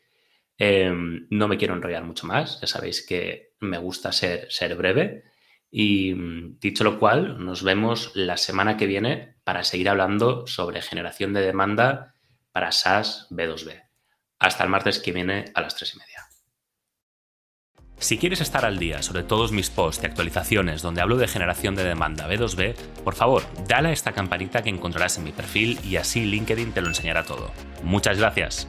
Eh, 0.58 0.92
no 1.30 1.48
me 1.48 1.56
quiero 1.56 1.74
enrollar 1.74 2.04
mucho 2.04 2.28
más. 2.28 2.60
Ya 2.60 2.68
sabéis 2.68 3.08
que 3.08 3.54
me 3.62 3.78
gusta 3.78 4.12
ser, 4.12 4.52
ser 4.52 4.76
breve. 4.76 5.24
Y 5.72 6.16
mm, 6.16 6.60
dicho 6.60 6.84
lo 6.84 7.00
cual, 7.00 7.46
nos 7.46 7.64
vemos 7.64 8.12
la 8.14 8.36
semana 8.36 8.76
que 8.76 8.88
viene 8.88 9.38
para 9.46 9.64
seguir 9.64 9.88
hablando 9.88 10.46
sobre 10.46 10.82
generación 10.82 11.32
de 11.32 11.44
demanda 11.44 12.14
para 12.52 12.74
SaaS 12.74 13.30
B2B. 13.30 13.86
Hasta 14.38 14.66
el 14.66 14.70
martes 14.70 15.00
que 15.00 15.14
viene 15.14 15.46
a 15.54 15.62
las 15.62 15.78
3 15.78 15.94
y 15.96 16.00
media. 16.00 16.27
Si 18.00 18.20
quieres 18.20 18.42
estar 18.42 18.64
al 18.64 18.78
día 18.78 19.02
sobre 19.02 19.24
todos 19.24 19.52
mis 19.52 19.72
posts 19.72 20.04
y 20.04 20.06
actualizaciones 20.06 20.84
donde 20.84 21.02
hablo 21.02 21.18
de 21.18 21.28
generación 21.28 21.76
de 21.76 21.84
demanda 21.84 22.30
B2B, 22.30 22.76
por 23.04 23.16
favor, 23.16 23.42
dale 23.68 23.90
a 23.90 23.92
esta 23.92 24.12
campanita 24.12 24.62
que 24.62 24.70
encontrarás 24.70 25.18
en 25.18 25.24
mi 25.24 25.32
perfil 25.32 25.80
y 25.84 25.96
así 25.96 26.24
LinkedIn 26.24 26.74
te 26.74 26.82
lo 26.82 26.90
enseñará 26.90 27.24
todo. 27.24 27.52
Muchas 27.84 28.20
gracias. 28.20 28.68